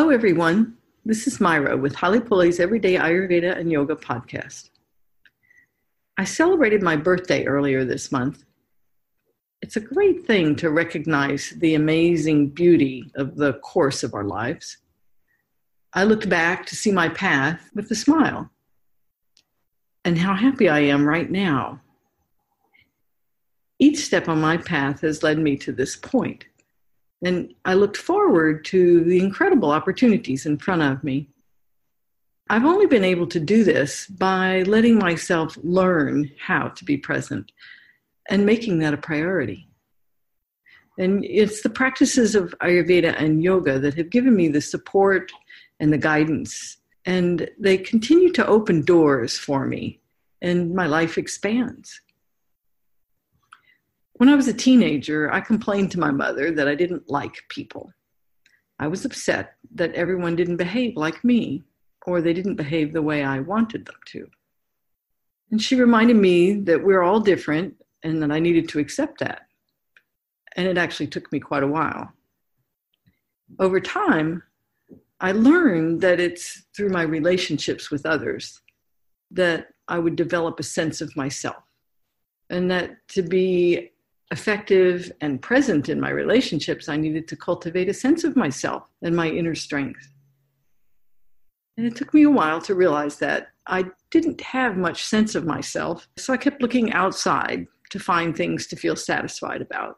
Hello, 0.00 0.12
everyone. 0.12 0.78
This 1.04 1.26
is 1.26 1.42
Myra 1.42 1.76
with 1.76 1.94
Halepule's 1.94 2.58
Everyday 2.58 2.94
Ayurveda 2.94 3.58
and 3.58 3.70
Yoga 3.70 3.94
podcast. 3.94 4.70
I 6.16 6.24
celebrated 6.24 6.82
my 6.82 6.96
birthday 6.96 7.44
earlier 7.44 7.84
this 7.84 8.10
month. 8.10 8.46
It's 9.60 9.76
a 9.76 9.80
great 9.80 10.26
thing 10.26 10.56
to 10.56 10.70
recognize 10.70 11.50
the 11.50 11.74
amazing 11.74 12.48
beauty 12.48 13.12
of 13.14 13.36
the 13.36 13.52
course 13.60 14.02
of 14.02 14.14
our 14.14 14.24
lives. 14.24 14.78
I 15.92 16.04
looked 16.04 16.30
back 16.30 16.64
to 16.68 16.76
see 16.76 16.92
my 16.92 17.10
path 17.10 17.68
with 17.74 17.90
a 17.90 17.94
smile 17.94 18.48
and 20.06 20.16
how 20.16 20.34
happy 20.34 20.70
I 20.70 20.78
am 20.78 21.06
right 21.06 21.30
now. 21.30 21.78
Each 23.78 23.98
step 23.98 24.30
on 24.30 24.40
my 24.40 24.56
path 24.56 25.02
has 25.02 25.22
led 25.22 25.38
me 25.38 25.58
to 25.58 25.72
this 25.72 25.94
point. 25.94 26.46
And 27.22 27.54
I 27.64 27.74
looked 27.74 27.96
forward 27.96 28.64
to 28.66 29.04
the 29.04 29.20
incredible 29.20 29.70
opportunities 29.70 30.46
in 30.46 30.58
front 30.58 30.82
of 30.82 31.04
me. 31.04 31.28
I've 32.48 32.64
only 32.64 32.86
been 32.86 33.04
able 33.04 33.26
to 33.28 33.38
do 33.38 33.62
this 33.62 34.06
by 34.06 34.62
letting 34.62 34.98
myself 34.98 35.56
learn 35.62 36.30
how 36.38 36.68
to 36.68 36.84
be 36.84 36.96
present 36.96 37.52
and 38.28 38.46
making 38.46 38.78
that 38.78 38.94
a 38.94 38.96
priority. 38.96 39.68
And 40.98 41.24
it's 41.24 41.62
the 41.62 41.70
practices 41.70 42.34
of 42.34 42.54
Ayurveda 42.60 43.14
and 43.16 43.42
yoga 43.42 43.78
that 43.78 43.94
have 43.94 44.10
given 44.10 44.34
me 44.34 44.48
the 44.48 44.60
support 44.60 45.30
and 45.78 45.92
the 45.92 45.98
guidance. 45.98 46.78
And 47.04 47.48
they 47.58 47.78
continue 47.78 48.32
to 48.32 48.46
open 48.46 48.82
doors 48.82 49.38
for 49.38 49.66
me, 49.66 50.00
and 50.42 50.74
my 50.74 50.86
life 50.86 51.16
expands. 51.16 52.00
When 54.20 54.28
I 54.28 54.34
was 54.34 54.48
a 54.48 54.52
teenager, 54.52 55.32
I 55.32 55.40
complained 55.40 55.90
to 55.92 55.98
my 55.98 56.10
mother 56.10 56.50
that 56.50 56.68
I 56.68 56.74
didn't 56.74 57.08
like 57.08 57.42
people. 57.48 57.90
I 58.78 58.86
was 58.86 59.06
upset 59.06 59.54
that 59.76 59.94
everyone 59.94 60.36
didn't 60.36 60.58
behave 60.58 60.94
like 60.94 61.24
me, 61.24 61.62
or 62.04 62.20
they 62.20 62.34
didn't 62.34 62.56
behave 62.56 62.92
the 62.92 63.00
way 63.00 63.24
I 63.24 63.40
wanted 63.40 63.86
them 63.86 63.96
to. 64.08 64.28
And 65.50 65.62
she 65.62 65.74
reminded 65.74 66.16
me 66.16 66.52
that 66.52 66.84
we're 66.84 67.00
all 67.00 67.20
different 67.20 67.74
and 68.02 68.22
that 68.22 68.30
I 68.30 68.40
needed 68.40 68.68
to 68.68 68.78
accept 68.78 69.20
that. 69.20 69.46
And 70.54 70.68
it 70.68 70.76
actually 70.76 71.06
took 71.06 71.32
me 71.32 71.40
quite 71.40 71.62
a 71.62 71.66
while. 71.66 72.12
Over 73.58 73.80
time, 73.80 74.42
I 75.18 75.32
learned 75.32 76.02
that 76.02 76.20
it's 76.20 76.64
through 76.76 76.90
my 76.90 77.04
relationships 77.04 77.90
with 77.90 78.04
others 78.04 78.60
that 79.30 79.68
I 79.88 79.98
would 79.98 80.16
develop 80.16 80.60
a 80.60 80.62
sense 80.62 81.00
of 81.00 81.16
myself. 81.16 81.64
And 82.50 82.70
that 82.70 82.98
to 83.14 83.22
be 83.22 83.92
effective 84.30 85.10
and 85.20 85.42
present 85.42 85.88
in 85.88 86.00
my 86.00 86.10
relationships, 86.10 86.88
I 86.88 86.96
needed 86.96 87.26
to 87.28 87.36
cultivate 87.36 87.88
a 87.88 87.94
sense 87.94 88.24
of 88.24 88.36
myself 88.36 88.88
and 89.02 89.14
my 89.14 89.28
inner 89.28 89.54
strength. 89.54 90.12
And 91.76 91.86
it 91.86 91.96
took 91.96 92.14
me 92.14 92.22
a 92.22 92.30
while 92.30 92.60
to 92.62 92.74
realize 92.74 93.16
that 93.16 93.48
I 93.66 93.86
didn't 94.10 94.40
have 94.40 94.76
much 94.76 95.04
sense 95.04 95.34
of 95.34 95.46
myself, 95.46 96.08
so 96.16 96.32
I 96.32 96.36
kept 96.36 96.62
looking 96.62 96.92
outside 96.92 97.66
to 97.90 97.98
find 97.98 98.36
things 98.36 98.66
to 98.68 98.76
feel 98.76 98.96
satisfied 98.96 99.62
about, 99.62 99.96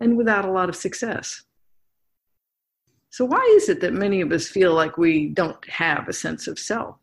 and 0.00 0.16
without 0.16 0.44
a 0.44 0.50
lot 0.50 0.68
of 0.68 0.76
success. 0.76 1.42
So, 3.10 3.24
why 3.24 3.42
is 3.56 3.68
it 3.68 3.80
that 3.80 3.92
many 3.92 4.20
of 4.20 4.32
us 4.32 4.48
feel 4.48 4.74
like 4.74 4.98
we 4.98 5.28
don't 5.28 5.64
have 5.68 6.08
a 6.08 6.12
sense 6.12 6.46
of 6.46 6.58
self? 6.58 6.96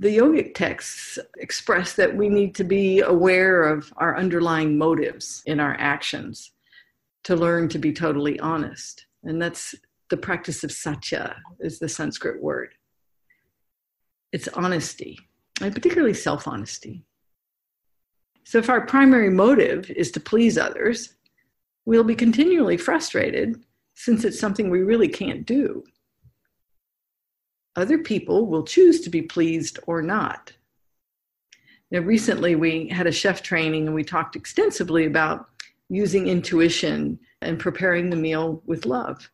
The 0.00 0.16
yogic 0.16 0.54
texts 0.54 1.18
express 1.38 1.94
that 1.94 2.16
we 2.16 2.28
need 2.28 2.54
to 2.54 2.64
be 2.64 3.00
aware 3.00 3.64
of 3.64 3.92
our 3.96 4.16
underlying 4.16 4.78
motives 4.78 5.42
in 5.46 5.58
our 5.58 5.74
actions 5.78 6.52
to 7.24 7.34
learn 7.34 7.68
to 7.68 7.78
be 7.78 7.92
totally 7.92 8.38
honest. 8.38 9.06
And 9.24 9.42
that's 9.42 9.74
the 10.08 10.16
practice 10.16 10.62
of 10.62 10.70
satya, 10.70 11.36
is 11.58 11.80
the 11.80 11.88
Sanskrit 11.88 12.40
word. 12.40 12.74
It's 14.30 14.46
honesty, 14.48 15.18
and 15.60 15.74
particularly 15.74 16.14
self 16.14 16.46
honesty. 16.46 17.02
So, 18.44 18.58
if 18.58 18.70
our 18.70 18.86
primary 18.86 19.30
motive 19.30 19.90
is 19.90 20.12
to 20.12 20.20
please 20.20 20.56
others, 20.56 21.14
we'll 21.86 22.04
be 22.04 22.14
continually 22.14 22.76
frustrated 22.76 23.62
since 23.94 24.24
it's 24.24 24.38
something 24.38 24.70
we 24.70 24.82
really 24.82 25.08
can't 25.08 25.44
do 25.44 25.82
other 27.76 27.98
people 27.98 28.46
will 28.46 28.64
choose 28.64 29.00
to 29.02 29.10
be 29.10 29.22
pleased 29.22 29.78
or 29.86 30.02
not. 30.02 30.52
Now, 31.90 32.00
recently 32.00 32.54
we 32.54 32.88
had 32.88 33.06
a 33.06 33.12
chef 33.12 33.42
training 33.42 33.86
and 33.86 33.94
we 33.94 34.04
talked 34.04 34.36
extensively 34.36 35.06
about 35.06 35.46
using 35.88 36.28
intuition 36.28 37.18
and 37.40 37.58
preparing 37.58 38.10
the 38.10 38.16
meal 38.16 38.62
with 38.66 38.84
love. 38.84 39.30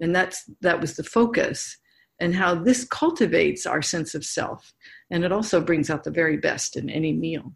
And 0.00 0.14
that's 0.14 0.50
that 0.60 0.80
was 0.80 0.96
the 0.96 1.04
focus 1.04 1.78
and 2.20 2.34
how 2.34 2.54
this 2.54 2.84
cultivates 2.84 3.66
our 3.66 3.82
sense 3.82 4.14
of 4.14 4.24
self 4.24 4.72
and 5.10 5.24
it 5.24 5.32
also 5.32 5.60
brings 5.60 5.90
out 5.90 6.04
the 6.04 6.10
very 6.10 6.36
best 6.36 6.76
in 6.76 6.90
any 6.90 7.12
meal. 7.12 7.52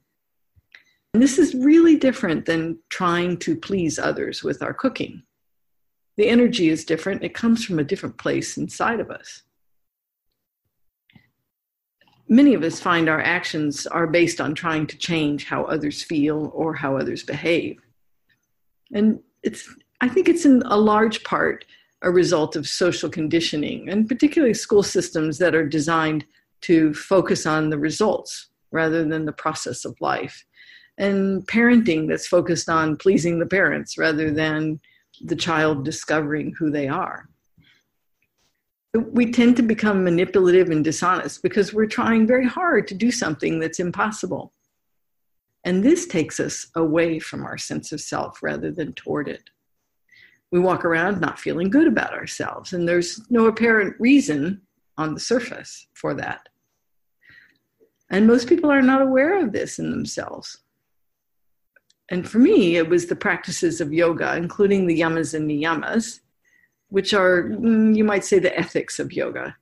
And 1.12 1.22
this 1.22 1.38
is 1.38 1.54
really 1.54 1.96
different 1.96 2.46
than 2.46 2.78
trying 2.88 3.38
to 3.38 3.56
please 3.56 3.98
others 3.98 4.44
with 4.44 4.62
our 4.62 4.72
cooking. 4.72 5.22
The 6.16 6.28
energy 6.28 6.68
is 6.68 6.84
different, 6.84 7.24
it 7.24 7.34
comes 7.34 7.64
from 7.64 7.78
a 7.78 7.84
different 7.84 8.16
place 8.16 8.56
inside 8.56 9.00
of 9.00 9.10
us 9.10 9.42
many 12.30 12.54
of 12.54 12.62
us 12.62 12.80
find 12.80 13.08
our 13.08 13.20
actions 13.20 13.86
are 13.88 14.06
based 14.06 14.40
on 14.40 14.54
trying 14.54 14.86
to 14.86 14.96
change 14.96 15.44
how 15.44 15.64
others 15.64 16.02
feel 16.02 16.50
or 16.54 16.72
how 16.72 16.96
others 16.96 17.24
behave. 17.24 17.78
And 18.94 19.20
it's, 19.42 19.68
I 20.00 20.08
think 20.08 20.28
it's 20.28 20.46
in 20.46 20.62
a 20.64 20.78
large 20.78 21.24
part 21.24 21.64
a 22.02 22.10
result 22.10 22.56
of 22.56 22.66
social 22.66 23.10
conditioning, 23.10 23.90
and 23.90 24.08
particularly 24.08 24.54
school 24.54 24.82
systems 24.82 25.36
that 25.38 25.54
are 25.54 25.68
designed 25.68 26.24
to 26.62 26.94
focus 26.94 27.44
on 27.44 27.68
the 27.68 27.78
results 27.78 28.48
rather 28.70 29.04
than 29.04 29.24
the 29.24 29.32
process 29.32 29.84
of 29.84 30.00
life. 30.00 30.44
And 30.96 31.46
parenting 31.46 32.08
that's 32.08 32.28
focused 32.28 32.68
on 32.68 32.96
pleasing 32.96 33.38
the 33.38 33.46
parents 33.46 33.98
rather 33.98 34.30
than 34.30 34.80
the 35.22 35.36
child 35.36 35.84
discovering 35.84 36.54
who 36.58 36.70
they 36.70 36.86
are 36.86 37.29
we 38.92 39.30
tend 39.30 39.56
to 39.56 39.62
become 39.62 40.02
manipulative 40.02 40.70
and 40.70 40.82
dishonest 40.82 41.42
because 41.42 41.72
we're 41.72 41.86
trying 41.86 42.26
very 42.26 42.46
hard 42.46 42.88
to 42.88 42.94
do 42.94 43.10
something 43.10 43.60
that's 43.60 43.78
impossible. 43.78 44.52
And 45.64 45.84
this 45.84 46.06
takes 46.06 46.40
us 46.40 46.66
away 46.74 47.18
from 47.18 47.44
our 47.44 47.58
sense 47.58 47.92
of 47.92 48.00
self 48.00 48.42
rather 48.42 48.70
than 48.70 48.92
toward 48.94 49.28
it. 49.28 49.50
We 50.50 50.58
walk 50.58 50.84
around 50.84 51.20
not 51.20 51.38
feeling 51.38 51.70
good 51.70 51.86
about 51.86 52.12
ourselves, 52.12 52.72
and 52.72 52.88
there's 52.88 53.20
no 53.30 53.46
apparent 53.46 53.94
reason 54.00 54.62
on 54.96 55.14
the 55.14 55.20
surface 55.20 55.86
for 55.94 56.14
that. 56.14 56.48
And 58.10 58.26
most 58.26 58.48
people 58.48 58.70
are 58.70 58.82
not 58.82 59.02
aware 59.02 59.40
of 59.40 59.52
this 59.52 59.78
in 59.78 59.92
themselves. 59.92 60.58
And 62.10 62.28
for 62.28 62.40
me, 62.40 62.76
it 62.76 62.88
was 62.88 63.06
the 63.06 63.14
practices 63.14 63.80
of 63.80 63.92
yoga, 63.92 64.34
including 64.34 64.86
the 64.86 64.98
yamas 64.98 65.34
and 65.34 65.48
niyamas, 65.48 66.20
which 66.90 67.14
are, 67.14 67.44
mm, 67.44 67.96
you 67.96 68.04
might 68.04 68.24
say, 68.24 68.38
the 68.38 68.56
ethics 68.58 68.98
of 68.98 69.12
yoga, 69.12 69.56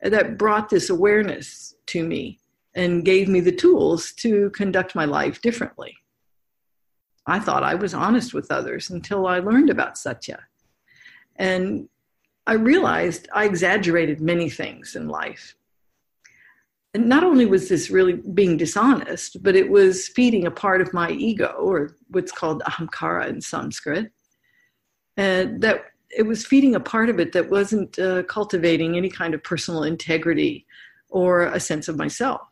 that 0.00 0.38
brought 0.38 0.68
this 0.68 0.90
awareness 0.90 1.74
to 1.86 2.04
me 2.04 2.38
and 2.74 3.04
gave 3.04 3.28
me 3.28 3.40
the 3.40 3.52
tools 3.52 4.12
to 4.12 4.50
conduct 4.50 4.94
my 4.94 5.04
life 5.04 5.40
differently. 5.40 5.96
I 7.26 7.38
thought 7.38 7.62
I 7.62 7.74
was 7.74 7.94
honest 7.94 8.34
with 8.34 8.52
others 8.52 8.90
until 8.90 9.26
I 9.26 9.38
learned 9.38 9.70
about 9.70 9.96
Satya. 9.96 10.40
And 11.36 11.88
I 12.46 12.54
realized 12.54 13.28
I 13.32 13.44
exaggerated 13.44 14.20
many 14.20 14.50
things 14.50 14.94
in 14.94 15.08
life. 15.08 15.56
And 16.92 17.08
not 17.08 17.24
only 17.24 17.46
was 17.46 17.68
this 17.68 17.90
really 17.90 18.12
being 18.12 18.56
dishonest, 18.56 19.42
but 19.42 19.56
it 19.56 19.70
was 19.70 20.08
feeding 20.08 20.46
a 20.46 20.50
part 20.50 20.80
of 20.80 20.92
my 20.92 21.10
ego, 21.10 21.52
or 21.58 21.96
what's 22.08 22.30
called 22.30 22.62
ahamkara 22.62 23.28
in 23.28 23.40
Sanskrit, 23.40 24.12
and 25.16 25.60
that 25.62 25.86
it 26.16 26.22
was 26.22 26.46
feeding 26.46 26.74
a 26.74 26.80
part 26.80 27.10
of 27.10 27.18
it 27.18 27.32
that 27.32 27.50
wasn't 27.50 27.98
uh, 27.98 28.22
cultivating 28.24 28.96
any 28.96 29.08
kind 29.08 29.34
of 29.34 29.42
personal 29.42 29.82
integrity 29.82 30.66
or 31.08 31.42
a 31.42 31.60
sense 31.60 31.88
of 31.88 31.96
myself. 31.96 32.42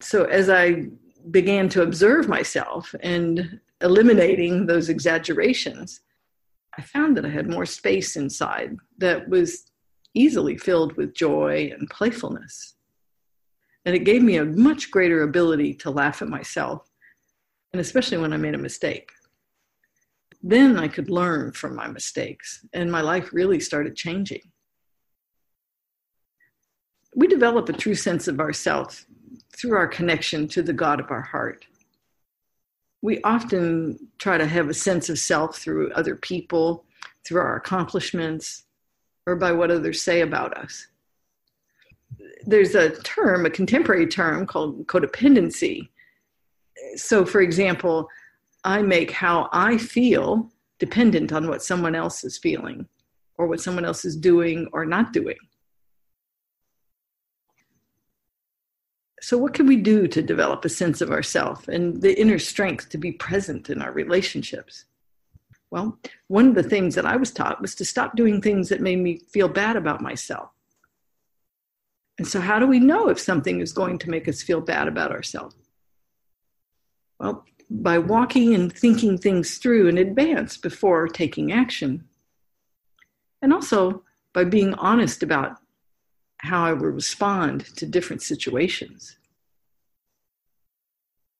So 0.00 0.24
as 0.24 0.50
I 0.50 0.86
began 1.30 1.68
to 1.70 1.82
observe 1.82 2.28
myself 2.28 2.94
and 3.00 3.60
eliminating 3.80 4.66
those 4.66 4.88
exaggerations, 4.88 6.00
I 6.76 6.82
found 6.82 7.16
that 7.16 7.24
I 7.24 7.28
had 7.28 7.48
more 7.48 7.66
space 7.66 8.16
inside 8.16 8.76
that 8.98 9.28
was 9.28 9.70
easily 10.14 10.56
filled 10.56 10.96
with 10.96 11.14
joy 11.14 11.72
and 11.76 11.88
playfulness. 11.88 12.74
And 13.84 13.94
it 13.94 14.04
gave 14.04 14.22
me 14.22 14.36
a 14.36 14.44
much 14.44 14.90
greater 14.90 15.22
ability 15.22 15.74
to 15.74 15.90
laugh 15.90 16.22
at 16.22 16.28
myself, 16.28 16.88
and 17.72 17.80
especially 17.80 18.18
when 18.18 18.32
I 18.32 18.36
made 18.36 18.54
a 18.54 18.58
mistake 18.58 19.10
then 20.42 20.78
I 20.78 20.88
could 20.88 21.08
learn 21.08 21.52
from 21.52 21.76
my 21.76 21.86
mistakes, 21.86 22.64
and 22.72 22.90
my 22.90 23.00
life 23.00 23.32
really 23.32 23.60
started 23.60 23.94
changing. 23.94 24.42
We 27.14 27.26
develop 27.26 27.68
a 27.68 27.74
true 27.74 27.94
sense 27.94 28.26
of 28.26 28.40
ourselves 28.40 29.06
through 29.54 29.76
our 29.76 29.86
connection 29.86 30.48
to 30.48 30.62
the 30.62 30.72
God 30.72 30.98
of 30.98 31.10
our 31.10 31.20
heart. 31.20 31.66
We 33.02 33.20
often 33.22 34.08
try 34.18 34.38
to 34.38 34.46
have 34.46 34.68
a 34.68 34.74
sense 34.74 35.08
of 35.08 35.18
self 35.18 35.58
through 35.58 35.92
other 35.92 36.16
people 36.16 36.84
through 37.24 37.40
our 37.40 37.56
accomplishments, 37.56 38.64
or 39.26 39.36
by 39.36 39.52
what 39.52 39.70
others 39.70 40.02
say 40.02 40.20
about 40.20 40.56
us. 40.56 40.86
There's 42.44 42.74
a 42.74 42.90
term, 43.02 43.46
a 43.46 43.50
contemporary 43.50 44.06
term 44.06 44.46
called 44.46 44.86
codependency. 44.86 45.88
So, 46.96 47.24
for 47.24 47.40
example, 47.40 48.08
I 48.64 48.82
make 48.82 49.10
how 49.10 49.48
I 49.52 49.76
feel 49.76 50.50
dependent 50.78 51.32
on 51.32 51.48
what 51.48 51.62
someone 51.62 51.94
else 51.94 52.24
is 52.24 52.38
feeling 52.38 52.86
or 53.36 53.46
what 53.46 53.60
someone 53.60 53.84
else 53.84 54.04
is 54.04 54.16
doing 54.16 54.68
or 54.72 54.84
not 54.84 55.12
doing. 55.12 55.36
So, 59.20 59.38
what 59.38 59.54
can 59.54 59.66
we 59.66 59.76
do 59.76 60.08
to 60.08 60.20
develop 60.20 60.64
a 60.64 60.68
sense 60.68 61.00
of 61.00 61.12
ourself 61.12 61.68
and 61.68 62.02
the 62.02 62.20
inner 62.20 62.40
strength 62.40 62.88
to 62.88 62.98
be 62.98 63.12
present 63.12 63.70
in 63.70 63.80
our 63.80 63.92
relationships? 63.92 64.84
Well, 65.70 65.98
one 66.26 66.48
of 66.48 66.54
the 66.56 66.62
things 66.64 66.96
that 66.96 67.06
I 67.06 67.16
was 67.16 67.30
taught 67.30 67.62
was 67.62 67.74
to 67.76 67.84
stop 67.84 68.16
doing 68.16 68.42
things 68.42 68.68
that 68.68 68.80
made 68.80 68.98
me 68.98 69.20
feel 69.32 69.48
bad 69.48 69.76
about 69.76 70.02
myself. 70.02 70.50
And 72.18 72.26
so, 72.26 72.40
how 72.40 72.58
do 72.58 72.66
we 72.66 72.80
know 72.80 73.08
if 73.08 73.20
something 73.20 73.60
is 73.60 73.72
going 73.72 73.98
to 74.00 74.10
make 74.10 74.26
us 74.26 74.42
feel 74.42 74.60
bad 74.60 74.88
about 74.88 75.12
ourselves? 75.12 75.54
Well, 77.20 77.44
by 77.70 77.98
walking 77.98 78.54
and 78.54 78.72
thinking 78.72 79.18
things 79.18 79.58
through 79.58 79.88
in 79.88 79.98
advance 79.98 80.56
before 80.56 81.08
taking 81.08 81.52
action. 81.52 82.04
And 83.40 83.52
also 83.52 84.02
by 84.32 84.44
being 84.44 84.74
honest 84.74 85.22
about 85.22 85.58
how 86.38 86.64
I 86.64 86.72
will 86.72 86.88
respond 86.88 87.66
to 87.76 87.86
different 87.86 88.22
situations. 88.22 89.16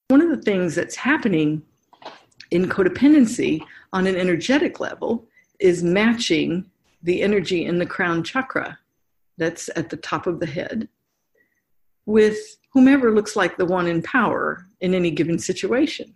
One 0.09 0.21
of 0.21 0.31
the 0.31 0.43
things 0.43 0.75
that's 0.75 0.97
happening 0.97 1.63
in 2.51 2.69
codependency 2.69 3.65
on 3.93 4.07
an 4.07 4.17
energetic 4.17 4.79
level 4.79 5.27
is 5.59 5.83
matching 5.83 6.71
the 7.03 7.23
energy 7.23 7.65
in 7.65 7.79
the 7.79 7.87
crown 7.87 8.23
chakra 8.23 8.79
that's 9.39 9.71
at 9.75 9.91
the 9.91 9.97
top 9.97 10.27
of 10.27 10.39
the 10.39 10.47
head 10.47 10.89
with 12.07 12.59
whomever 12.73 13.15
looks 13.15 13.37
like 13.37 13.57
the 13.57 13.67
one 13.67 13.87
in 13.87 14.03
power 14.03 14.67
in 14.81 14.95
any 14.95 15.11
given 15.11 15.39
situation. 15.39 16.15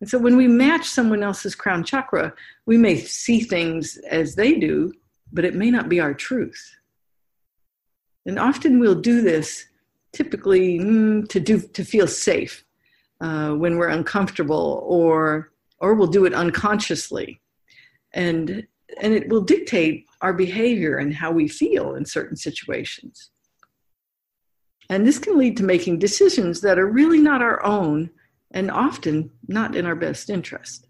And 0.00 0.08
so 0.08 0.18
when 0.18 0.36
we 0.36 0.48
match 0.48 0.86
someone 0.86 1.22
else's 1.22 1.54
crown 1.54 1.84
chakra, 1.84 2.32
we 2.64 2.78
may 2.78 2.96
see 2.96 3.40
things 3.40 3.98
as 4.08 4.34
they 4.34 4.54
do, 4.54 4.92
but 5.32 5.44
it 5.44 5.54
may 5.54 5.70
not 5.70 5.88
be 5.88 6.00
our 6.00 6.14
truth. 6.14 6.74
And 8.26 8.38
often 8.38 8.78
we'll 8.78 9.00
do 9.00 9.20
this 9.20 9.66
typically 10.12 10.78
mm, 10.78 11.28
to 11.28 11.40
do 11.40 11.60
to 11.60 11.84
feel 11.84 12.06
safe 12.06 12.64
uh, 13.20 13.52
when 13.52 13.76
we're 13.76 13.88
uncomfortable, 13.88 14.84
or 14.86 15.52
or 15.78 15.94
we'll 15.94 16.06
do 16.06 16.24
it 16.24 16.34
unconsciously, 16.34 17.40
and 18.12 18.66
and 19.00 19.14
it 19.14 19.28
will 19.28 19.40
dictate 19.40 20.06
our 20.20 20.32
behavior 20.32 20.96
and 20.96 21.14
how 21.14 21.30
we 21.30 21.48
feel 21.48 21.94
in 21.94 22.04
certain 22.04 22.36
situations. 22.36 23.30
And 24.90 25.06
this 25.06 25.20
can 25.20 25.38
lead 25.38 25.56
to 25.58 25.62
making 25.62 26.00
decisions 26.00 26.60
that 26.62 26.76
are 26.76 26.86
really 26.86 27.20
not 27.20 27.42
our 27.42 27.64
own 27.64 28.10
and 28.50 28.72
often 28.72 29.30
not 29.46 29.76
in 29.76 29.86
our 29.86 29.94
best 29.94 30.28
interest. 30.28 30.88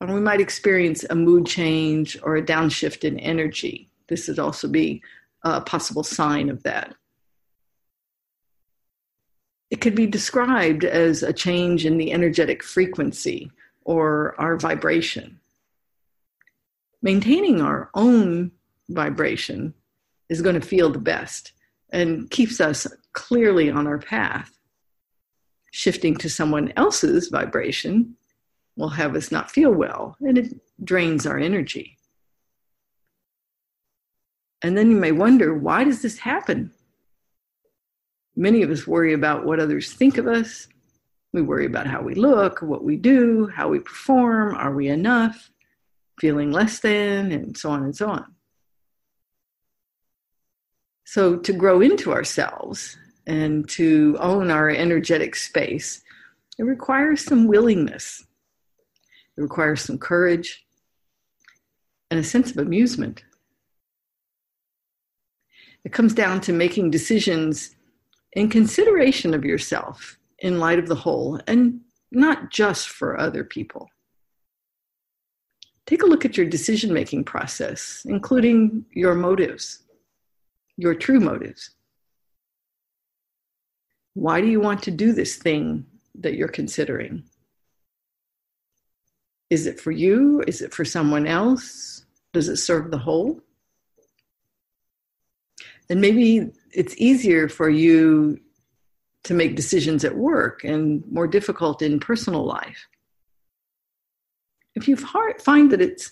And 0.00 0.14
we 0.14 0.20
might 0.20 0.40
experience 0.40 1.04
a 1.04 1.14
mood 1.14 1.44
change 1.46 2.18
or 2.22 2.36
a 2.36 2.42
downshift 2.42 3.04
in 3.04 3.20
energy. 3.20 3.90
This 4.08 4.28
would 4.28 4.38
also 4.38 4.66
be 4.66 5.02
a 5.42 5.60
possible 5.60 6.02
sign 6.02 6.48
of 6.48 6.62
that. 6.62 6.94
It 9.70 9.82
could 9.82 9.94
be 9.94 10.06
described 10.06 10.84
as 10.84 11.22
a 11.22 11.34
change 11.34 11.84
in 11.84 11.98
the 11.98 12.12
energetic 12.12 12.62
frequency 12.62 13.50
or 13.84 14.34
our 14.40 14.56
vibration. 14.56 15.38
Maintaining 17.02 17.60
our 17.60 17.90
own 17.92 18.52
vibration 18.88 19.74
is 20.30 20.40
going 20.40 20.58
to 20.58 20.66
feel 20.66 20.88
the 20.88 20.98
best 20.98 21.52
and 21.92 22.30
keeps 22.30 22.60
us 22.60 22.86
clearly 23.12 23.70
on 23.70 23.86
our 23.86 23.98
path 23.98 24.50
shifting 25.70 26.16
to 26.16 26.28
someone 26.28 26.72
else's 26.76 27.28
vibration 27.28 28.16
will 28.76 28.88
have 28.88 29.14
us 29.14 29.30
not 29.30 29.50
feel 29.50 29.70
well 29.70 30.16
and 30.20 30.38
it 30.38 30.54
drains 30.82 31.26
our 31.26 31.38
energy. 31.38 31.96
And 34.62 34.76
then 34.76 34.90
you 34.90 34.96
may 34.96 35.12
wonder 35.12 35.54
why 35.54 35.84
does 35.84 36.02
this 36.02 36.18
happen? 36.18 36.72
Many 38.36 38.62
of 38.62 38.70
us 38.70 38.86
worry 38.86 39.12
about 39.12 39.44
what 39.44 39.60
others 39.60 39.92
think 39.92 40.18
of 40.18 40.26
us. 40.26 40.68
We 41.32 41.42
worry 41.42 41.66
about 41.66 41.86
how 41.86 42.02
we 42.02 42.14
look, 42.14 42.62
what 42.62 42.84
we 42.84 42.96
do, 42.96 43.46
how 43.54 43.68
we 43.68 43.80
perform, 43.80 44.54
are 44.54 44.74
we 44.74 44.88
enough, 44.88 45.50
feeling 46.20 46.52
less 46.52 46.80
than, 46.80 47.32
and 47.32 47.56
so 47.56 47.70
on 47.70 47.82
and 47.82 47.96
so 47.96 48.08
on. 48.08 48.34
So, 51.12 51.36
to 51.36 51.52
grow 51.52 51.82
into 51.82 52.10
ourselves 52.10 52.96
and 53.26 53.68
to 53.68 54.16
own 54.18 54.50
our 54.50 54.70
energetic 54.70 55.36
space, 55.36 56.00
it 56.58 56.62
requires 56.62 57.22
some 57.22 57.46
willingness. 57.46 58.24
It 59.36 59.42
requires 59.42 59.82
some 59.82 59.98
courage 59.98 60.64
and 62.10 62.18
a 62.18 62.24
sense 62.24 62.50
of 62.50 62.56
amusement. 62.56 63.24
It 65.84 65.92
comes 65.92 66.14
down 66.14 66.40
to 66.42 66.52
making 66.54 66.92
decisions 66.92 67.76
in 68.32 68.48
consideration 68.48 69.34
of 69.34 69.44
yourself 69.44 70.16
in 70.38 70.60
light 70.60 70.78
of 70.78 70.88
the 70.88 70.94
whole 70.94 71.38
and 71.46 71.82
not 72.10 72.50
just 72.50 72.88
for 72.88 73.20
other 73.20 73.44
people. 73.44 73.90
Take 75.84 76.04
a 76.04 76.06
look 76.06 76.24
at 76.24 76.38
your 76.38 76.46
decision 76.46 76.90
making 76.90 77.24
process, 77.24 78.00
including 78.06 78.86
your 78.94 79.14
motives, 79.14 79.82
your 80.82 80.96
true 80.96 81.20
motives. 81.20 81.70
Why 84.14 84.40
do 84.40 84.48
you 84.48 84.60
want 84.60 84.82
to 84.82 84.90
do 84.90 85.12
this 85.12 85.36
thing 85.36 85.86
that 86.16 86.34
you're 86.34 86.48
considering? 86.48 87.22
Is 89.48 89.66
it 89.66 89.78
for 89.78 89.92
you? 89.92 90.42
Is 90.48 90.60
it 90.60 90.74
for 90.74 90.84
someone 90.84 91.26
else? 91.28 92.04
Does 92.32 92.48
it 92.48 92.56
serve 92.56 92.90
the 92.90 92.98
whole? 92.98 93.40
And 95.88 96.00
maybe 96.00 96.50
it's 96.72 96.96
easier 96.98 97.48
for 97.48 97.70
you 97.70 98.40
to 99.22 99.34
make 99.34 99.54
decisions 99.54 100.04
at 100.04 100.16
work 100.16 100.64
and 100.64 101.06
more 101.06 101.28
difficult 101.28 101.80
in 101.80 102.00
personal 102.00 102.44
life. 102.44 102.88
If 104.74 104.88
you 104.88 104.96
find 104.96 105.70
that 105.70 105.80
it's 105.80 106.10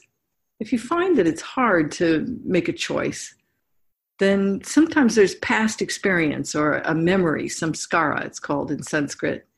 if 0.61 0.73
you 0.73 0.79
find 0.79 1.17
that 1.17 1.27
it's 1.27 1.41
hard 1.41 1.91
to 1.93 2.39
make 2.45 2.69
a 2.69 2.73
choice, 2.75 3.35
then 4.21 4.63
sometimes 4.63 5.15
there's 5.15 5.35
past 5.37 5.81
experience 5.81 6.55
or 6.55 6.75
a 6.81 6.95
memory, 6.95 7.47
samskara, 7.47 8.23
it's 8.23 8.39
called 8.39 8.71
in 8.71 8.83
Sanskrit, 8.83 9.49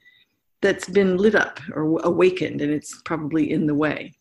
that's 0.60 0.88
been 0.88 1.16
lit 1.16 1.34
up 1.34 1.58
or 1.74 1.98
awakened 2.04 2.60
and 2.60 2.72
it's 2.72 3.02
probably 3.02 3.50
in 3.50 3.66
the 3.66 3.74
way. 3.74 4.12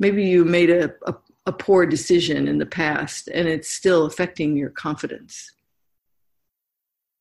Maybe 0.00 0.24
you 0.24 0.44
made 0.44 0.70
a, 0.70 0.92
a, 1.06 1.14
a 1.46 1.52
poor 1.52 1.86
decision 1.86 2.48
in 2.48 2.58
the 2.58 2.66
past 2.66 3.28
and 3.32 3.46
it's 3.46 3.70
still 3.70 4.06
affecting 4.06 4.56
your 4.56 4.70
confidence. 4.70 5.52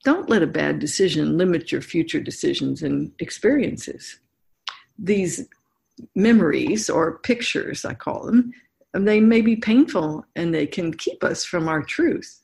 Don't 0.03 0.27
let 0.27 0.41
a 0.41 0.47
bad 0.47 0.79
decision 0.79 1.37
limit 1.37 1.71
your 1.71 1.81
future 1.81 2.19
decisions 2.19 2.81
and 2.81 3.11
experiences. 3.19 4.19
These 4.97 5.47
memories 6.15 6.89
or 6.89 7.19
pictures, 7.19 7.85
I 7.85 7.93
call 7.93 8.25
them, 8.25 8.53
they 8.93 9.19
may 9.19 9.41
be 9.41 9.55
painful 9.55 10.25
and 10.35 10.53
they 10.53 10.65
can 10.65 10.93
keep 10.93 11.23
us 11.23 11.45
from 11.45 11.67
our 11.67 11.81
truth. 11.81 12.41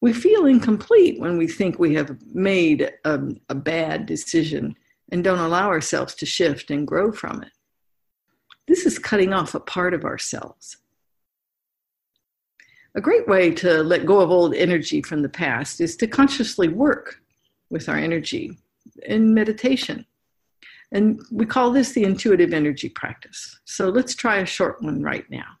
We 0.00 0.12
feel 0.14 0.46
incomplete 0.46 1.20
when 1.20 1.36
we 1.36 1.46
think 1.46 1.78
we 1.78 1.94
have 1.94 2.16
made 2.34 2.90
a, 3.04 3.20
a, 3.50 3.54
bad 3.54 4.06
decision 4.06 4.74
and 5.12 5.22
don't 5.22 5.38
allow 5.38 5.68
ourselves 5.68 6.14
to 6.16 6.26
shift 6.26 6.70
and 6.70 6.86
grow 6.86 7.12
from 7.12 7.42
it. 7.42 7.52
This 8.66 8.86
is 8.86 8.98
cutting 8.98 9.34
off 9.34 9.54
a 9.54 9.60
part 9.60 9.92
of 9.92 10.04
ourselves. 10.04 10.78
A 12.94 13.00
great 13.00 13.28
way 13.28 13.50
to 13.52 13.82
let 13.82 14.06
go 14.06 14.20
of 14.20 14.30
old 14.30 14.54
energy 14.54 15.02
from 15.02 15.22
the 15.22 15.28
past 15.28 15.80
is 15.80 15.96
to 15.98 16.06
consciously 16.06 16.68
work 16.68 17.20
with 17.68 17.88
our 17.88 17.96
energy 17.96 18.58
in 19.02 19.34
meditation. 19.34 20.06
And 20.92 21.20
we 21.30 21.46
call 21.46 21.70
this 21.70 21.92
the 21.92 22.04
intuitive 22.04 22.52
energy 22.52 22.88
practice. 22.88 23.60
So 23.64 23.90
let's 23.90 24.14
try 24.14 24.38
a 24.38 24.46
short 24.46 24.82
one 24.82 25.02
right 25.02 25.28
now. 25.30 25.58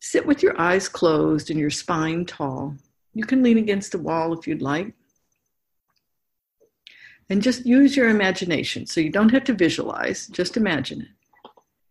Sit 0.00 0.26
with 0.26 0.42
your 0.42 0.60
eyes 0.60 0.88
closed 0.88 1.50
and 1.50 1.58
your 1.58 1.70
spine 1.70 2.24
tall. 2.26 2.76
You 3.14 3.24
can 3.24 3.42
lean 3.42 3.58
against 3.58 3.92
the 3.92 3.98
wall 3.98 4.32
if 4.32 4.46
you'd 4.46 4.62
like. 4.62 4.92
And 7.28 7.42
just 7.42 7.64
use 7.64 7.96
your 7.96 8.08
imagination. 8.08 8.86
So 8.86 9.00
you 9.00 9.10
don't 9.10 9.30
have 9.30 9.44
to 9.44 9.52
visualize, 9.52 10.26
just 10.26 10.56
imagine 10.56 11.02
it. 11.02 11.08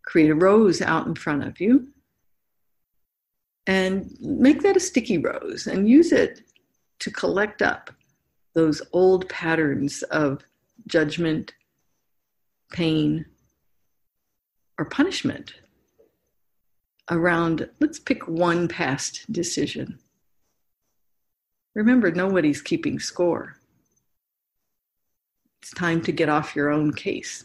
Create 0.04 0.30
a 0.30 0.34
rose 0.34 0.82
out 0.82 1.06
in 1.06 1.14
front 1.14 1.44
of 1.44 1.60
you. 1.60 1.88
And 3.66 4.10
make 4.20 4.62
that 4.62 4.76
a 4.76 4.80
sticky 4.80 5.18
rose 5.18 5.66
and 5.66 5.88
use 5.88 6.12
it 6.12 6.42
to 6.98 7.10
collect 7.10 7.62
up 7.62 7.90
those 8.54 8.82
old 8.92 9.28
patterns 9.28 10.02
of 10.04 10.42
judgment, 10.86 11.52
pain, 12.72 13.26
or 14.78 14.84
punishment 14.84 15.54
around, 17.10 17.68
let's 17.80 17.98
pick 17.98 18.26
one 18.28 18.68
past 18.68 19.30
decision. 19.32 19.98
Remember, 21.74 22.10
nobody's 22.10 22.62
keeping 22.62 22.98
score. 22.98 23.56
It's 25.62 25.72
time 25.72 26.00
to 26.02 26.12
get 26.12 26.28
off 26.28 26.56
your 26.56 26.70
own 26.70 26.92
case. 26.92 27.44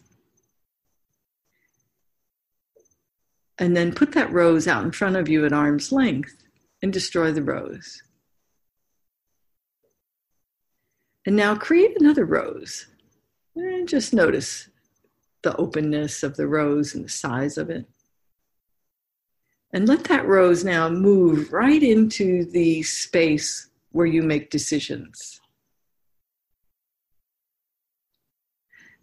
And 3.57 3.75
then 3.75 3.93
put 3.93 4.11
that 4.13 4.31
rose 4.31 4.67
out 4.67 4.83
in 4.83 4.91
front 4.91 5.15
of 5.15 5.29
you 5.29 5.45
at 5.45 5.53
arm's 5.53 5.91
length 5.91 6.35
and 6.81 6.91
destroy 6.91 7.31
the 7.31 7.43
rose. 7.43 8.01
And 11.25 11.35
now 11.35 11.55
create 11.55 11.99
another 11.99 12.25
rose. 12.25 12.87
And 13.55 13.87
just 13.87 14.13
notice 14.13 14.69
the 15.41 15.55
openness 15.57 16.23
of 16.23 16.35
the 16.35 16.47
rose 16.47 16.93
and 16.93 17.05
the 17.05 17.09
size 17.09 17.57
of 17.57 17.69
it. 17.69 17.85
And 19.73 19.87
let 19.87 20.05
that 20.05 20.25
rose 20.25 20.63
now 20.63 20.89
move 20.89 21.51
right 21.51 21.81
into 21.81 22.45
the 22.45 22.83
space 22.83 23.69
where 23.91 24.05
you 24.05 24.21
make 24.21 24.49
decisions. 24.49 25.41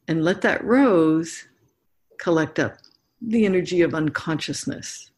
And 0.08 0.24
let 0.24 0.42
that 0.42 0.64
rose 0.64 1.46
collect 2.18 2.58
up 2.58 2.76
the 3.20 3.46
energy 3.46 3.82
of 3.82 3.94
unconsciousness 3.94 5.10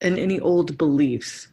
and 0.00 0.18
any 0.18 0.40
old 0.40 0.78
beliefs 0.78 1.48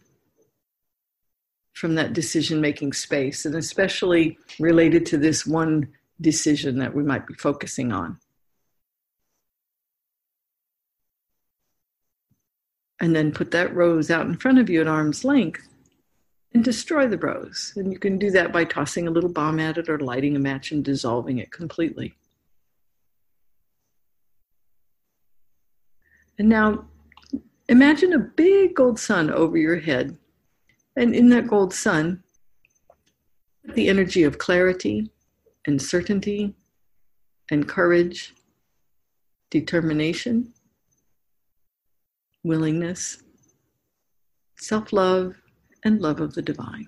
from 1.78 1.96
that 1.96 2.14
decision 2.14 2.60
making 2.60 2.94
space, 2.94 3.46
and 3.46 3.56
especially 3.56 4.38
related 4.60 5.06
to 5.06 5.18
this 5.18 5.46
one 5.46 5.88
decision 6.20 6.80
that 6.80 6.94
we 6.94 7.04
might 7.04 7.28
be 7.28 7.34
focusing 7.36 7.92
on. 7.92 8.18
and 13.00 13.16
then 13.16 13.32
put 13.32 13.52
that 13.52 13.76
rose 13.76 14.10
out 14.10 14.26
in 14.26 14.38
front 14.38 14.60
of 14.60 14.70
you 14.70 14.82
at 14.82 14.88
arm's 14.88 15.24
length 15.24 15.68
and 16.54 16.64
destroy 16.64 17.08
the 17.08 17.18
rose. 17.18 17.74
And 17.76 17.92
you 17.92 18.00
can 18.00 18.18
do 18.18 18.32
that 18.32 18.52
by 18.52 18.64
tossing 18.64 19.08
a 19.08 19.12
little 19.12 19.32
bomb 19.32 19.60
at 19.60 19.78
it 19.78 19.90
or 19.90 20.00
lighting 20.00 20.36
a 20.36 20.40
match 20.40 20.72
and 20.72 20.84
dissolving 20.84 21.38
it 21.38 21.52
completely. 21.52 22.16
And 26.40 26.50
now 26.50 26.86
imagine 27.70 28.14
a 28.14 28.20
big 28.20 28.76
gold 28.76 29.00
sun 29.00 29.30
over 29.30 29.58
your 29.58 29.80
head. 29.80 30.18
And 30.98 31.14
in 31.14 31.30
that 31.30 31.46
gold 31.46 31.76
sun, 31.76 32.24
the 33.76 33.88
energy 33.88 34.24
of 34.24 34.40
clarity 34.40 35.12
and 35.68 35.80
certainty 35.80 36.56
and 37.52 37.68
courage, 37.68 38.34
determination, 39.52 40.54
willingness, 42.44 43.22
self 44.58 44.92
love, 44.92 45.36
and 45.86 46.02
love 46.02 46.20
of 46.20 46.34
the 46.34 46.42
divine. 46.42 46.88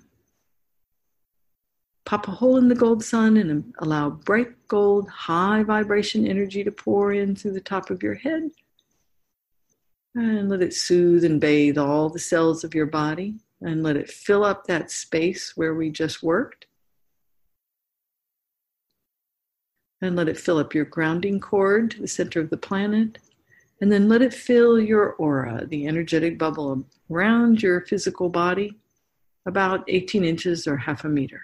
Pop 2.04 2.28
a 2.28 2.32
hole 2.32 2.58
in 2.58 2.68
the 2.68 2.74
gold 2.74 3.04
sun 3.04 3.38
and 3.38 3.72
allow 3.78 4.10
bright 4.10 4.68
gold, 4.68 5.08
high 5.08 5.62
vibration 5.62 6.26
energy 6.26 6.64
to 6.64 6.72
pour 6.72 7.14
in 7.14 7.36
through 7.36 7.54
the 7.54 7.62
top 7.62 7.92
of 7.92 8.02
your 8.02 8.16
head. 8.16 8.50
And 10.16 10.50
let 10.50 10.64
it 10.64 10.74
soothe 10.74 11.24
and 11.24 11.40
bathe 11.40 11.78
all 11.78 12.10
the 12.10 12.18
cells 12.18 12.64
of 12.64 12.74
your 12.74 12.88
body 12.88 13.36
and 13.62 13.84
let 13.84 13.98
it 13.98 14.10
fill 14.10 14.44
up 14.44 14.66
that 14.66 14.92
space 14.92 15.54
where 15.56 15.74
we 15.74 15.90
just 15.90 16.24
worked. 16.24 16.66
And 20.02 20.16
let 20.16 20.30
it 20.30 20.38
fill 20.38 20.58
up 20.58 20.74
your 20.74 20.86
grounding 20.86 21.40
cord 21.40 21.92
to 21.92 22.02
the 22.02 22.08
center 22.08 22.40
of 22.40 22.50
the 22.50 22.58
planet 22.58 23.18
and 23.82 23.92
then 23.92 24.10
let 24.10 24.22
it 24.22 24.34
fill 24.34 24.80
your 24.80 25.14
aura, 25.14 25.66
the 25.66 25.88
energetic 25.88 26.38
bubble 26.38 26.84
around 27.10 27.62
your 27.62 27.82
physical 27.82 28.30
body, 28.30 28.78
about 29.46 29.84
18 29.88 30.24
inches 30.24 30.68
or 30.68 30.78
half 30.78 31.06
a 31.06 31.10
meter. 31.10 31.42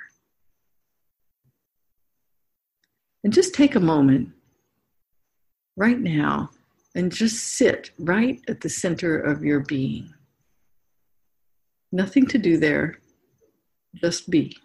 And 3.23 3.33
just 3.33 3.53
take 3.53 3.75
a 3.75 3.79
moment 3.79 4.29
right 5.77 5.99
now 5.99 6.51
and 6.93 7.11
just 7.11 7.43
sit 7.43 7.91
right 7.97 8.39
at 8.47 8.61
the 8.61 8.69
center 8.69 9.17
of 9.17 9.43
your 9.43 9.61
being. 9.61 10.14
Nothing 11.95 12.25
to 12.27 12.37
do 12.37 12.57
there, 12.57 12.99
just 13.95 14.29
be. 14.29 14.57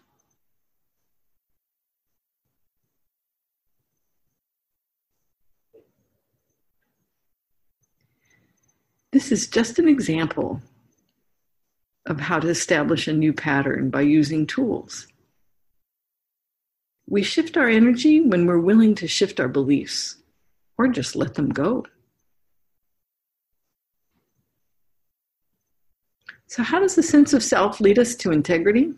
This 9.13 9.31
is 9.31 9.47
just 9.47 9.79
an 9.79 9.87
example 9.87 10.61
of 12.07 12.19
how 12.19 12.41
to 12.41 12.49
establish 12.49 13.07
a 13.07 13.13
new 13.13 13.33
pattern 13.33 13.91
by 13.91 14.01
using 14.01 14.45
tools. 14.45 15.07
We 17.07 17.23
shift 17.23 17.57
our 17.57 17.69
energy 17.69 18.21
when 18.21 18.45
we're 18.47 18.59
willing 18.59 18.97
to 18.97 19.07
shift 19.07 19.39
our 19.39 19.47
beliefs 19.47 20.17
or 20.77 20.89
just 20.89 21.15
let 21.15 21.35
them 21.35 21.51
go. 21.51 21.87
So, 26.51 26.65
how 26.65 26.81
does 26.81 26.97
the 26.97 27.03
sense 27.05 27.33
of 27.33 27.45
self 27.45 27.81
lead 27.81 27.97
us 27.97 28.17
to 28.17 28.33
integrity? 28.33 28.93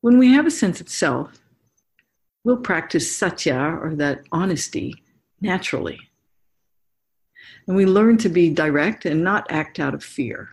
When 0.00 0.18
we 0.18 0.32
have 0.32 0.46
a 0.46 0.50
sense 0.50 0.80
of 0.80 0.88
self, 0.88 1.38
we'll 2.42 2.56
practice 2.56 3.16
satya 3.16 3.78
or 3.80 3.94
that 3.94 4.22
honesty 4.32 4.96
naturally. 5.40 6.00
And 7.68 7.76
we 7.76 7.86
learn 7.86 8.18
to 8.18 8.28
be 8.28 8.50
direct 8.50 9.06
and 9.06 9.22
not 9.22 9.46
act 9.48 9.78
out 9.78 9.94
of 9.94 10.02
fear. 10.02 10.48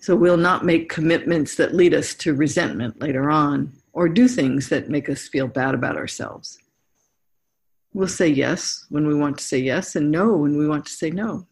So 0.00 0.14
we'll 0.14 0.36
not 0.36 0.62
make 0.62 0.90
commitments 0.90 1.54
that 1.54 1.74
lead 1.74 1.94
us 1.94 2.12
to 2.16 2.34
resentment 2.34 3.00
later 3.00 3.30
on 3.30 3.72
or 3.94 4.10
do 4.10 4.28
things 4.28 4.68
that 4.68 4.90
make 4.90 5.08
us 5.08 5.26
feel 5.26 5.46
bad 5.46 5.74
about 5.74 5.96
ourselves. 5.96 6.58
We'll 7.94 8.08
say 8.08 8.28
yes 8.28 8.84
when 8.90 9.06
we 9.06 9.14
want 9.14 9.38
to 9.38 9.44
say 9.44 9.58
yes 9.58 9.96
and 9.96 10.10
no 10.10 10.36
when 10.36 10.58
we 10.58 10.68
want 10.68 10.84
to 10.84 10.92
say 10.92 11.10
no. 11.10 11.46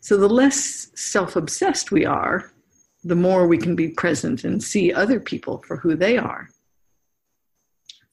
So 0.00 0.16
the 0.16 0.28
less 0.28 0.90
self 0.94 1.36
obsessed 1.36 1.92
we 1.92 2.04
are, 2.06 2.50
the 3.04 3.14
more 3.16 3.46
we 3.46 3.58
can 3.58 3.76
be 3.76 3.88
present 3.88 4.44
and 4.44 4.62
see 4.62 4.92
other 4.92 5.20
people 5.20 5.62
for 5.66 5.76
who 5.76 5.94
they 5.94 6.18
are. 6.18 6.48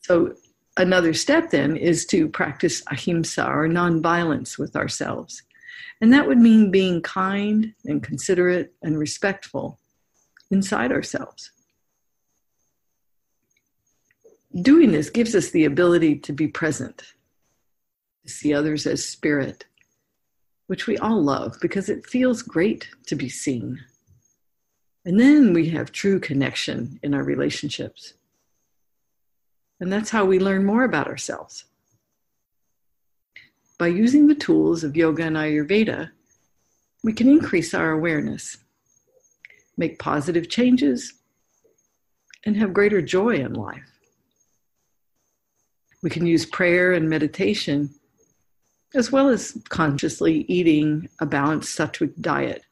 So, 0.01 0.35
another 0.77 1.13
step 1.13 1.49
then 1.49 1.75
is 1.75 2.05
to 2.07 2.29
practice 2.29 2.81
ahimsa 2.87 3.45
or 3.45 3.67
nonviolence 3.67 4.57
with 4.57 4.75
ourselves. 4.75 5.43
And 5.99 6.13
that 6.13 6.27
would 6.27 6.37
mean 6.37 6.71
being 6.71 7.01
kind 7.01 7.73
and 7.85 8.03
considerate 8.03 8.73
and 8.81 8.97
respectful 8.97 9.79
inside 10.51 10.91
ourselves. 10.91 11.51
Doing 14.61 14.91
this 14.91 15.09
gives 15.09 15.35
us 15.35 15.49
the 15.49 15.65
ability 15.65 16.19
to 16.19 16.33
be 16.33 16.47
present, 16.47 17.13
to 18.25 18.31
see 18.31 18.53
others 18.53 18.87
as 18.87 19.07
spirit, 19.07 19.65
which 20.67 20.85
we 20.85 20.97
all 20.97 21.21
love 21.21 21.57
because 21.61 21.89
it 21.89 22.05
feels 22.05 22.41
great 22.41 22.89
to 23.07 23.15
be 23.15 23.29
seen. 23.29 23.79
And 25.05 25.19
then 25.19 25.53
we 25.53 25.69
have 25.69 25.91
true 25.91 26.19
connection 26.19 26.99
in 27.01 27.13
our 27.13 27.23
relationships. 27.23 28.13
And 29.79 29.91
that's 29.91 30.09
how 30.09 30.25
we 30.25 30.39
learn 30.39 30.65
more 30.65 30.83
about 30.83 31.07
ourselves. 31.07 31.65
By 33.77 33.87
using 33.87 34.27
the 34.27 34.35
tools 34.35 34.83
of 34.83 34.97
yoga 34.97 35.23
and 35.23 35.37
Ayurveda, 35.37 36.11
we 37.03 37.13
can 37.13 37.29
increase 37.29 37.73
our 37.73 37.91
awareness, 37.91 38.57
make 39.77 39.99
positive 39.99 40.49
changes, 40.49 41.13
and 42.45 42.57
have 42.57 42.73
greater 42.73 43.01
joy 43.01 43.35
in 43.35 43.53
life. 43.53 43.89
We 46.01 46.09
can 46.09 46.25
use 46.25 46.45
prayer 46.45 46.93
and 46.93 47.09
meditation, 47.09 47.93
as 48.95 49.11
well 49.11 49.29
as 49.29 49.57
consciously 49.69 50.45
eating 50.47 51.09
a 51.19 51.25
balanced 51.25 51.77
sattvic 51.77 52.13
diet, 52.21 52.63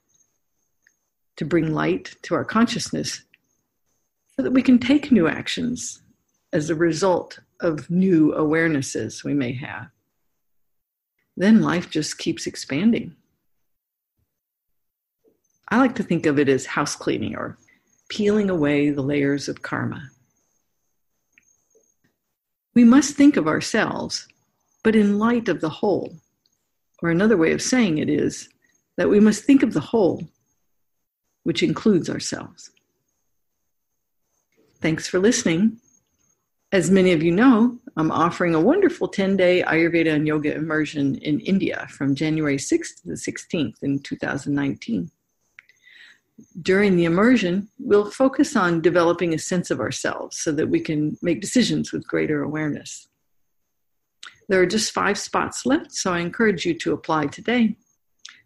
to 1.37 1.45
bring 1.45 1.73
light 1.73 2.15
to 2.21 2.33
our 2.33 2.45
consciousness 2.45 3.21
so 4.35 4.43
that 4.43 4.53
we 4.53 4.61
can 4.61 4.79
take 4.79 5.11
new 5.11 5.27
actions 5.27 6.01
as 6.53 6.69
a 6.69 6.75
result 6.75 7.39
of 7.59 7.89
new 7.89 8.33
awarenesses 8.33 9.23
we 9.23 9.33
may 9.33 9.53
have. 9.53 9.87
Then 11.37 11.61
life 11.61 11.89
just 11.89 12.17
keeps 12.17 12.47
expanding. 12.47 13.15
I 15.69 15.77
like 15.77 15.95
to 15.95 16.03
think 16.03 16.25
of 16.25 16.39
it 16.39 16.47
as 16.47 16.65
house 16.65 16.95
cleaning 16.95 17.35
or 17.35 17.57
peeling 18.07 18.49
away 18.49 18.91
the 18.91 19.01
layers 19.01 19.49
of 19.49 19.61
karma. 19.61 20.09
We 22.73 22.83
must 22.83 23.15
think 23.15 23.35
of 23.35 23.47
ourselves, 23.47 24.27
but 24.85 24.95
in 24.95 25.17
light 25.17 25.49
of 25.49 25.61
the 25.61 25.69
whole. 25.81 26.15
Or 27.01 27.09
another 27.09 27.37
way 27.37 27.51
of 27.53 27.61
saying 27.61 27.97
it 27.97 28.07
is 28.07 28.47
that 28.97 29.09
we 29.09 29.19
must 29.19 29.43
think 29.43 29.63
of 29.63 29.73
the 29.73 29.79
whole, 29.79 30.23
which 31.43 31.63
includes 31.63 32.07
ourselves. 32.07 32.69
Thanks 34.81 35.07
for 35.07 35.17
listening. 35.17 35.77
As 36.71 36.91
many 36.91 37.13
of 37.13 37.23
you 37.23 37.31
know, 37.31 37.79
I'm 37.97 38.11
offering 38.11 38.53
a 38.53 38.61
wonderful 38.61 39.07
10 39.07 39.35
day 39.35 39.63
Ayurveda 39.63 40.13
and 40.13 40.27
Yoga 40.27 40.53
immersion 40.53 41.15
in 41.15 41.39
India 41.39 41.87
from 41.89 42.13
January 42.13 42.57
6th 42.57 43.01
to 43.01 43.07
the 43.07 43.15
16th 43.15 43.81
in 43.81 43.97
2019. 43.99 45.09
During 46.61 46.95
the 46.95 47.05
immersion, 47.05 47.69
we'll 47.79 48.11
focus 48.11 48.55
on 48.55 48.81
developing 48.81 49.33
a 49.33 49.39
sense 49.39 49.71
of 49.71 49.79
ourselves 49.79 50.37
so 50.37 50.51
that 50.51 50.69
we 50.69 50.79
can 50.79 51.17
make 51.23 51.41
decisions 51.41 51.91
with 51.91 52.07
greater 52.07 52.43
awareness. 52.43 53.07
There 54.47 54.61
are 54.61 54.65
just 54.65 54.91
five 54.91 55.17
spots 55.17 55.65
left, 55.65 55.91
so 55.91 56.13
I 56.13 56.19
encourage 56.19 56.65
you 56.65 56.73
to 56.79 56.93
apply 56.93 57.27
today. 57.27 57.77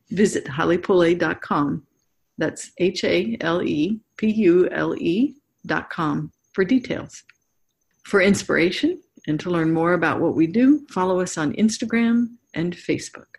Visit 0.09 0.45
halepule.com. 0.45 1.85
That's 2.37 2.71
H 2.77 3.03
A 3.03 3.37
L 3.41 3.61
E 3.61 3.99
P 4.17 4.27
U 4.31 4.69
L 4.71 4.95
E.com 4.97 6.31
for 6.53 6.63
details. 6.63 7.23
For 8.05 8.21
inspiration 8.21 9.01
and 9.27 9.39
to 9.41 9.49
learn 9.49 9.71
more 9.73 9.93
about 9.93 10.19
what 10.21 10.35
we 10.35 10.47
do, 10.47 10.87
follow 10.89 11.19
us 11.19 11.37
on 11.37 11.53
Instagram 11.53 12.29
and 12.53 12.75
Facebook. 12.75 13.38